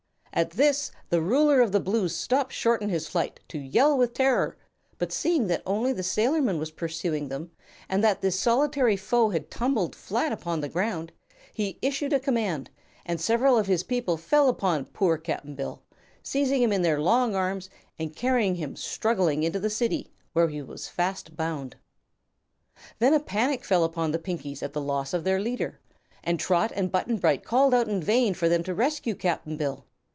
[0.33, 4.13] At this the Ruler of the Blues stopped short in his flight to yell with
[4.13, 4.55] terror,
[4.97, 7.51] but seeing that only the sailorman was pursuing them
[7.89, 11.11] and that this solitary foe had tumbled flat upon the ground,
[11.53, 12.69] he issued a command
[13.05, 15.83] and several of his people fell upon poor Cap'n Bill,
[16.23, 20.61] seized him in their long arms and carried him struggling into the City, where he
[20.61, 21.75] was fast bound.
[22.99, 25.81] Then a panic fell upon the Pinkies at the loss of their leader,
[26.23, 29.85] and Trot and Button Bright called out in vain for them to rescue Cap'n Bill.